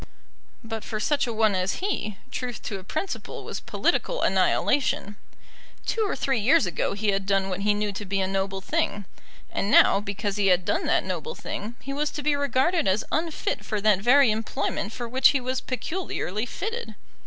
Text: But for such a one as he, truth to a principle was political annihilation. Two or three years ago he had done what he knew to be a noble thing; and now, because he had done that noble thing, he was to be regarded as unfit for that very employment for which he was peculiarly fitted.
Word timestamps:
But 0.63 0.83
for 0.83 0.99
such 0.99 1.27
a 1.27 1.31
one 1.31 1.53
as 1.53 1.73
he, 1.73 2.17
truth 2.31 2.63
to 2.63 2.79
a 2.79 2.83
principle 2.83 3.43
was 3.43 3.59
political 3.59 4.23
annihilation. 4.23 5.15
Two 5.85 6.01
or 6.07 6.15
three 6.15 6.39
years 6.39 6.65
ago 6.65 6.93
he 6.93 7.09
had 7.09 7.27
done 7.27 7.49
what 7.49 7.59
he 7.59 7.75
knew 7.75 7.91
to 7.93 8.03
be 8.03 8.19
a 8.19 8.25
noble 8.25 8.61
thing; 8.61 9.05
and 9.51 9.69
now, 9.69 9.99
because 9.99 10.37
he 10.37 10.47
had 10.47 10.65
done 10.65 10.87
that 10.87 11.03
noble 11.05 11.35
thing, 11.35 11.75
he 11.81 11.93
was 11.93 12.09
to 12.13 12.23
be 12.23 12.35
regarded 12.35 12.87
as 12.87 13.03
unfit 13.11 13.63
for 13.63 13.79
that 13.79 13.99
very 13.99 14.31
employment 14.31 14.91
for 14.91 15.07
which 15.07 15.27
he 15.29 15.39
was 15.39 15.61
peculiarly 15.61 16.47
fitted. 16.47 16.95